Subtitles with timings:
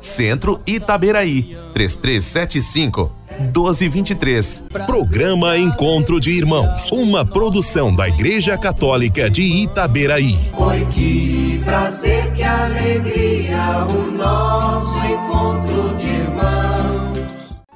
[0.00, 4.64] Centro Itaberaí, 3375 1223.
[4.86, 10.36] Programa Encontro de Irmãos, uma produção da Igreja Católica de Itaberaí.
[10.56, 17.28] Foi que prazer, que alegria o nosso encontro de irmãos.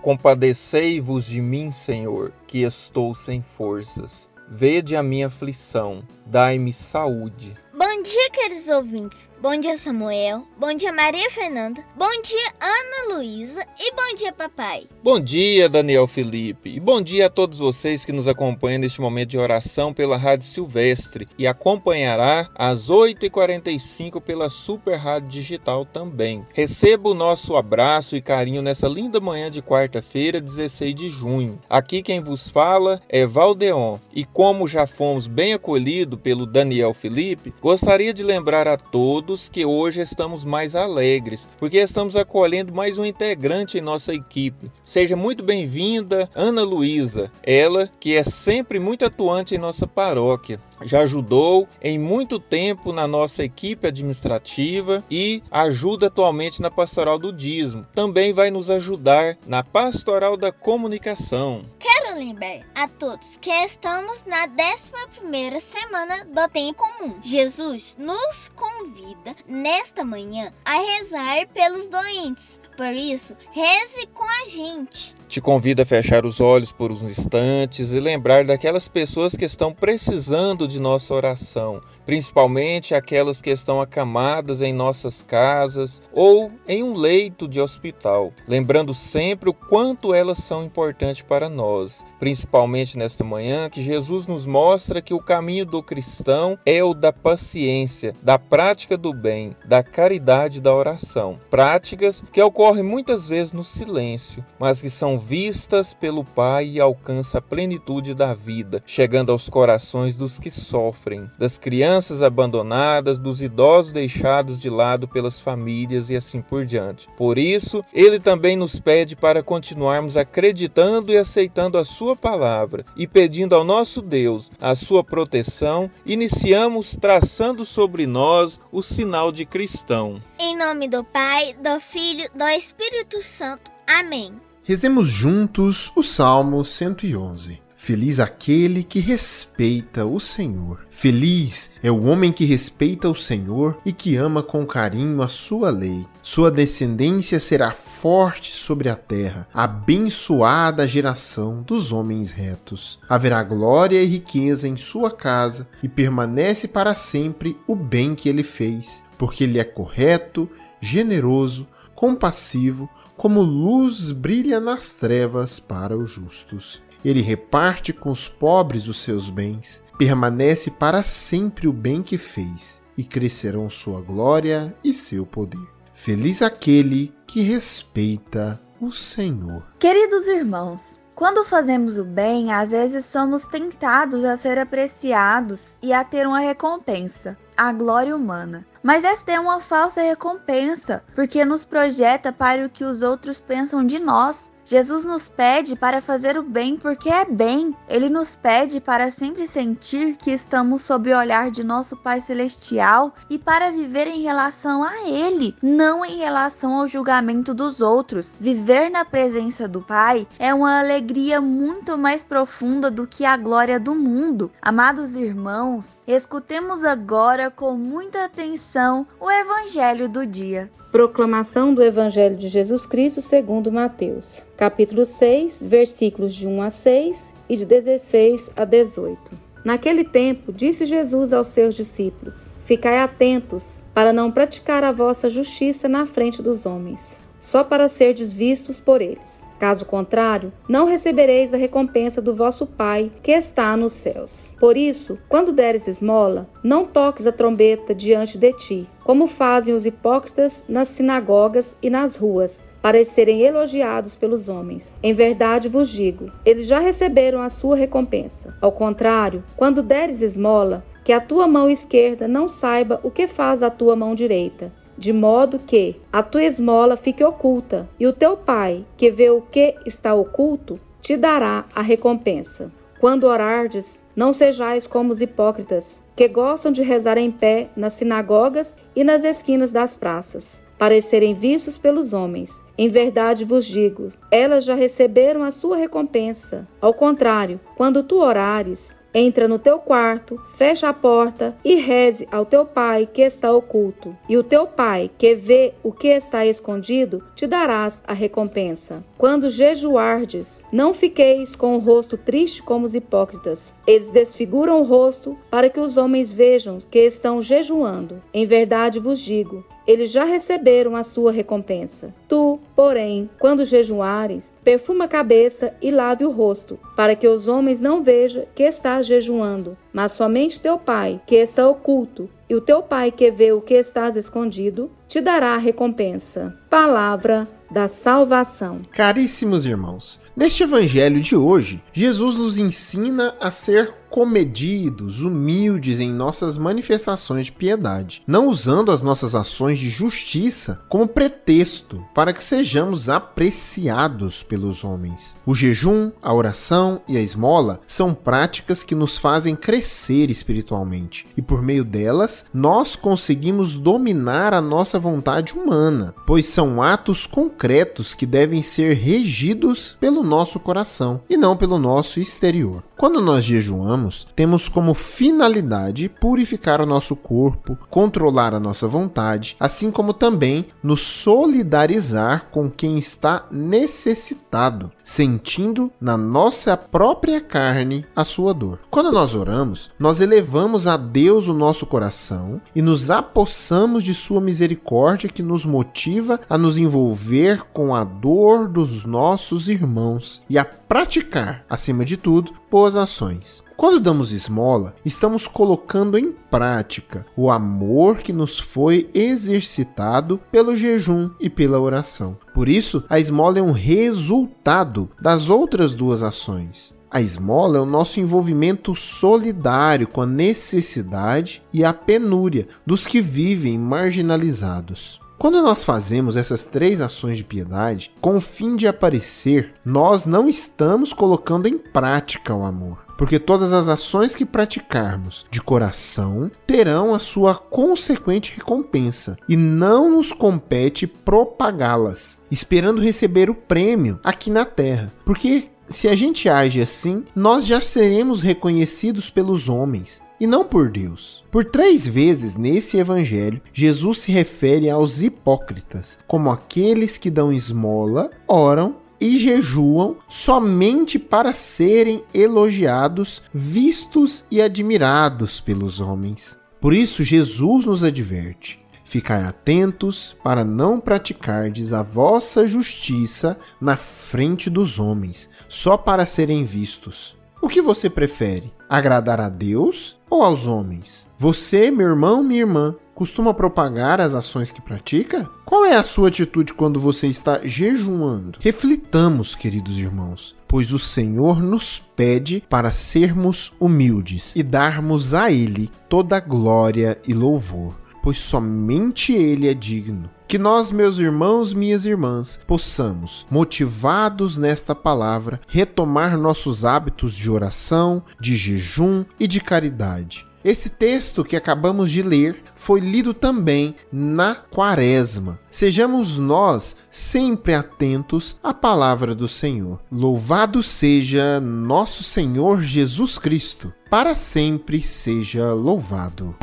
[0.00, 4.30] Compadecei-vos de mim, Senhor, que estou sem forças.
[4.48, 7.56] Vede a minha aflição, dai-me saúde.
[7.76, 9.30] Bom dia, queridos ouvintes.
[9.42, 10.44] Bom dia, Samuel.
[10.58, 11.82] Bom dia, Maria Fernanda.
[11.96, 13.66] Bom dia, Ana Luísa.
[13.78, 14.86] E bom dia, papai.
[15.02, 16.68] Bom dia, Daniel Felipe.
[16.68, 20.46] E bom dia a todos vocês que nos acompanham neste momento de oração pela Rádio
[20.46, 26.46] Silvestre e acompanhará às 8h45 pela Super Rádio Digital também.
[26.52, 31.58] Receba o nosso abraço e carinho nessa linda manhã de quarta-feira, 16 de junho.
[31.70, 33.98] Aqui quem vos fala é Valdeon.
[34.12, 39.48] E como já fomos bem acolhidos pelo Daniel Felipe, gostaria de lembrar a todos todos
[39.48, 44.72] que hoje estamos mais alegres, porque estamos acolhendo mais um integrante em nossa equipe.
[44.82, 51.00] Seja muito bem-vinda, Ana Luísa, ela que é sempre muito atuante em nossa paróquia já
[51.00, 57.86] ajudou em muito tempo na nossa equipe administrativa e ajuda atualmente na pastoral do dízimo.
[57.94, 61.64] Também vai nos ajudar na pastoral da comunicação.
[61.78, 67.18] Quero lembrar a todos que estamos na 11 semana do tempo comum.
[67.22, 72.60] Jesus nos convida nesta manhã a rezar pelos doentes.
[72.76, 75.19] Por isso, reze com a gente.
[75.30, 79.72] Te convido a fechar os olhos por uns instantes e lembrar daquelas pessoas que estão
[79.72, 86.96] precisando de nossa oração, principalmente aquelas que estão acamadas em nossas casas ou em um
[86.96, 93.70] leito de hospital, lembrando sempre o quanto elas são importantes para nós, principalmente nesta manhã
[93.70, 98.98] que Jesus nos mostra que o caminho do cristão é o da paciência, da prática
[98.98, 104.82] do bem, da caridade e da oração, práticas que ocorrem muitas vezes no silêncio, mas
[104.82, 110.38] que são vistas pelo Pai e alcançam a plenitude da vida, chegando aos corações dos
[110.38, 116.64] que sofrem, das crianças abandonadas, dos idosos deixados de lado pelas famílias e assim por
[116.66, 117.08] diante.
[117.16, 123.06] Por isso, ele também nos pede para continuarmos acreditando e aceitando a sua palavra e
[123.06, 130.20] pedindo ao nosso Deus a sua proteção, iniciamos traçando sobre nós o sinal de cristão.
[130.38, 133.70] Em nome do Pai, do Filho, do Espírito Santo.
[133.86, 134.49] Amém.
[134.70, 137.58] Rezemos juntos o Salmo 111.
[137.74, 140.86] Feliz aquele que respeita o Senhor.
[140.92, 145.70] Feliz é o homem que respeita o Senhor e que ama com carinho a sua
[145.70, 146.06] lei.
[146.22, 153.00] Sua descendência será forte sobre a terra, abençoada a geração dos homens retos.
[153.08, 158.44] Haverá glória e riqueza em sua casa e permanece para sempre o bem que ele
[158.44, 160.48] fez, porque ele é correto,
[160.80, 161.66] generoso,
[162.00, 162.88] compassivo,
[163.20, 166.80] como luz brilha nas trevas para os justos.
[167.04, 172.80] Ele reparte com os pobres os seus bens, permanece para sempre o bem que fez,
[172.96, 175.60] e crescerão sua glória e seu poder.
[175.92, 179.64] Feliz aquele que respeita o Senhor.
[179.78, 186.02] Queridos irmãos, quando fazemos o bem, às vezes somos tentados a ser apreciados e a
[186.02, 187.36] ter uma recompensa.
[187.60, 188.64] A glória humana.
[188.82, 193.84] Mas esta é uma falsa recompensa, porque nos projeta para o que os outros pensam
[193.84, 194.50] de nós.
[194.64, 197.76] Jesus nos pede para fazer o bem porque é bem.
[197.88, 203.12] Ele nos pede para sempre sentir que estamos sob o olhar de nosso Pai Celestial
[203.28, 208.36] e para viver em relação a Ele, não em relação ao julgamento dos outros.
[208.38, 213.80] Viver na presença do Pai é uma alegria muito mais profunda do que a glória
[213.80, 214.50] do mundo.
[214.62, 220.70] Amados irmãos, escutemos agora com muita atenção o Evangelho do dia.
[220.92, 227.34] Proclamação do Evangelho de Jesus Cristo segundo Mateus, capítulo 6, versículos de 1 a 6
[227.48, 229.18] e de 16 a 18.
[229.64, 235.88] Naquele tempo, disse Jesus aos seus discípulos: Ficai atentos para não praticar a vossa justiça
[235.88, 239.49] na frente dos homens, só para serdes vistos por eles.
[239.60, 244.48] Caso contrário, não recebereis a recompensa do vosso Pai que está nos céus.
[244.58, 249.84] Por isso, quando deres esmola, não toques a trombeta diante de ti, como fazem os
[249.84, 254.96] hipócritas nas sinagogas e nas ruas, para serem elogiados pelos homens.
[255.02, 258.56] Em verdade vos digo, eles já receberam a sua recompensa.
[258.62, 263.62] Ao contrário, quando deres esmola, que a tua mão esquerda não saiba o que faz
[263.62, 268.36] a tua mão direita, de modo que a tua esmola fique oculta, e o teu
[268.36, 272.70] pai, que vê o que está oculto, te dará a recompensa.
[273.00, 278.76] Quando orardes, não sejais como os hipócritas, que gostam de rezar em pé nas sinagogas
[278.94, 282.62] e nas esquinas das praças, para serem vistos pelos homens.
[282.76, 286.68] Em verdade vos digo, elas já receberam a sua recompensa.
[286.78, 292.44] Ao contrário, quando tu orares, Entra no teu quarto, fecha a porta e reze ao
[292.44, 294.16] teu pai que está oculto.
[294.28, 299.02] E o teu pai, que vê o que está escondido, te darás a recompensa.
[299.18, 303.74] Quando jejuardes, não fiqueis com o rosto triste como os hipócritas.
[303.86, 308.22] Eles desfiguram o rosto para que os homens vejam que estão jejuando.
[308.32, 312.14] Em verdade vos digo, eles já receberam a sua recompensa.
[312.28, 317.80] Tu, porém, quando jejuares, perfuma a cabeça e lave o rosto, para que os homens
[317.80, 322.82] não vejam que estás jejuando, mas somente teu Pai, que está oculto, e o teu
[322.82, 326.56] Pai que vê o que estás escondido, te dará a recompensa.
[326.68, 328.82] Palavra da salvação.
[328.90, 336.58] Caríssimos irmãos, neste evangelho de hoje, Jesus nos ensina a ser comedidos, humildes em nossas
[336.58, 343.08] manifestações de piedade, não usando as nossas ações de justiça como pretexto para que sejamos
[343.08, 345.36] apreciados pelos homens.
[345.46, 351.42] O jejum, a oração e a esmola são práticas que nos fazem crescer espiritualmente, e
[351.42, 358.26] por meio delas nós conseguimos dominar a nossa vontade humana, pois são atos concretos que
[358.26, 362.82] devem ser regidos pelo nosso coração e não pelo nosso exterior.
[363.00, 369.90] Quando nós jejuamos, temos como finalidade purificar o nosso corpo, controlar a nossa vontade, assim
[369.90, 378.52] como também nos solidarizar com quem está necessitado, sentindo na nossa própria carne a sua
[378.52, 378.80] dor.
[378.90, 384.42] Quando nós oramos, nós elevamos a Deus o nosso coração e nos apossamos de sua
[384.42, 390.66] misericórdia que nos motiva a nos envolver com a dor dos nossos irmãos e a
[390.66, 393.62] praticar, acima de tudo, boas ações.
[393.76, 401.30] Quando damos esmola, estamos colocando em prática o amor que nos foi exercitado pelo jejum
[401.40, 402.36] e pela oração.
[402.54, 406.92] Por isso, a esmola é um resultado das outras duas ações.
[407.10, 413.20] A esmola é o nosso envolvimento solidário com a necessidade e a penúria dos que
[413.20, 415.18] vivem marginalizados.
[415.40, 420.50] Quando nós fazemos essas três ações de piedade com o fim de aparecer, nós não
[420.50, 422.98] estamos colocando em prática o amor.
[423.16, 430.10] Porque todas as ações que praticarmos de coração terão a sua consequente recompensa, e não
[430.10, 435.10] nos compete propagá-las, esperando receber o prêmio aqui na terra.
[435.24, 440.90] Porque se a gente age assim, nós já seremos reconhecidos pelos homens e não por
[440.90, 441.44] Deus.
[441.50, 448.30] Por três vezes nesse evangelho, Jesus se refere aos hipócritas como aqueles que dão esmola,
[448.48, 456.58] oram e jejuam somente para serem elogiados, vistos e admirados pelos homens.
[456.80, 464.70] Por isso, Jesus nos adverte: Ficai atentos para não praticardes a vossa justiça na frente
[464.70, 467.36] dos homens, só para serem vistos.
[467.60, 468.72] O que você prefere?
[468.88, 471.26] Agradar a Deus ou aos homens?
[471.38, 475.48] Você, meu irmão, minha irmã, costuma propagar as ações que pratica?
[475.64, 478.58] Qual é a sua atitude quando você está jejuando?
[478.60, 485.90] Reflitamos, queridos irmãos, pois o Senhor nos pede para sermos humildes e darmos a Ele
[486.08, 490.30] toda glória e louvor, pois somente Ele é digno.
[490.46, 498.22] Que nós, meus irmãos, minhas irmãs, possamos, motivados nesta palavra, retomar nossos hábitos de oração,
[498.40, 504.54] de jejum e de caridade esse texto que acabamos de ler foi lido também na
[504.54, 505.58] Quaresma.
[505.70, 510.00] Sejamos nós sempre atentos à palavra do Senhor.
[510.12, 516.54] Louvado seja nosso Senhor Jesus Cristo, para sempre seja louvado.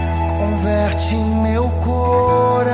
[0.68, 2.68] Converte meu coração,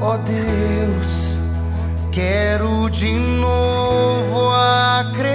[0.00, 1.36] ó Deus,
[2.10, 5.33] quero de novo acreditar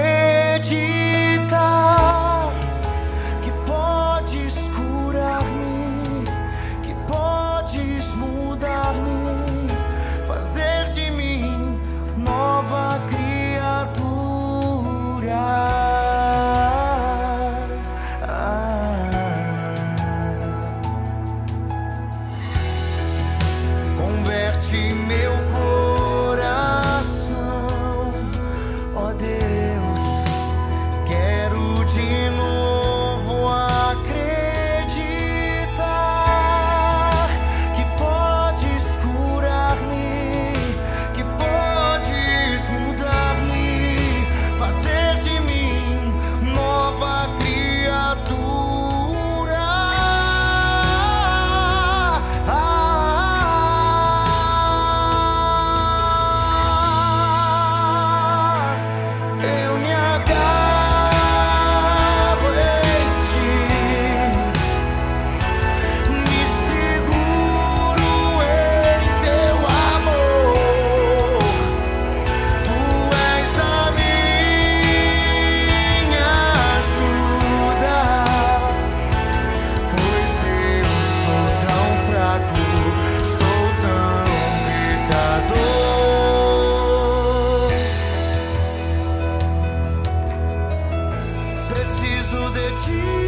[92.52, 93.19] that you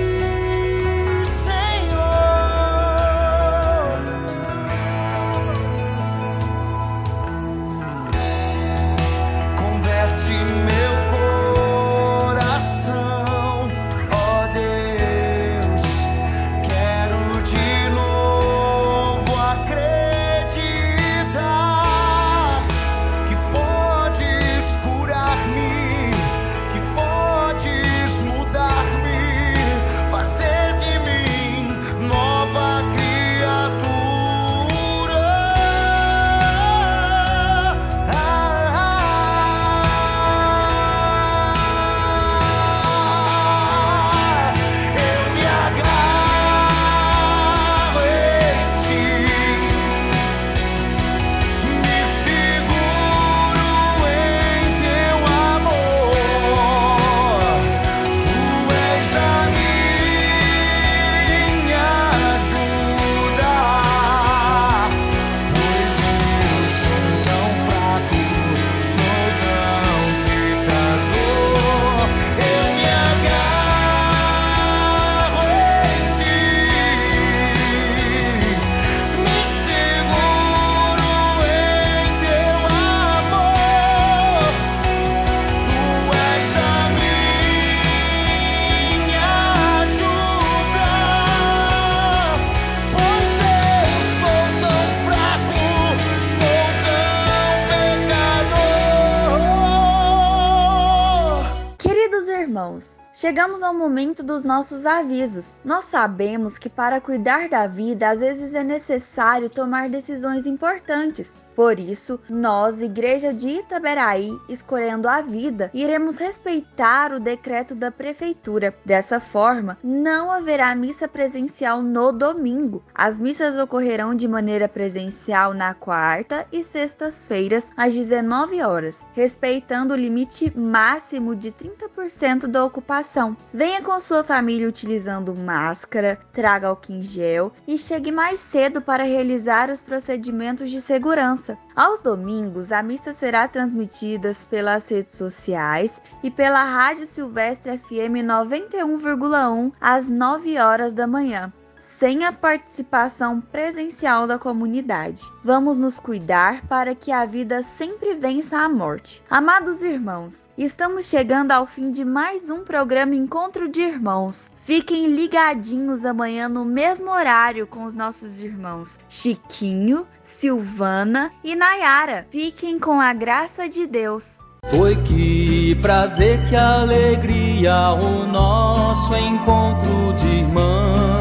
[103.21, 105.55] Chegamos ao momento dos nossos avisos.
[105.63, 111.37] Nós sabemos que para cuidar da vida, às vezes é necessário tomar decisões importantes.
[111.55, 118.73] Por isso, nós, Igreja de Itaberaí, escolhendo a vida, iremos respeitar o decreto da prefeitura.
[118.85, 122.81] Dessa forma, não haverá missa presencial no domingo.
[122.95, 129.97] As missas ocorrerão de maneira presencial na quarta e sextas-feiras às 19 horas, respeitando o
[129.97, 133.10] limite máximo de 30% da ocupação.
[133.53, 139.03] Venha com sua família utilizando máscara, traga álcool em gel e chegue mais cedo para
[139.03, 141.57] realizar os procedimentos de segurança.
[141.75, 149.73] Aos domingos, a missa será transmitida pelas redes sociais e pela Rádio Silvestre FM 91,1
[149.81, 151.51] às 9 horas da manhã
[151.97, 155.23] sem a participação presencial da comunidade.
[155.43, 159.21] Vamos nos cuidar para que a vida sempre vença a morte.
[159.29, 164.49] Amados irmãos, estamos chegando ao fim de mais um programa Encontro de Irmãos.
[164.57, 172.25] Fiquem ligadinhos amanhã no mesmo horário com os nossos irmãos Chiquinho, Silvana e Nayara.
[172.31, 174.39] Fiquem com a graça de Deus.
[174.69, 181.20] Foi que prazer, que alegria o nosso encontro de irmãos.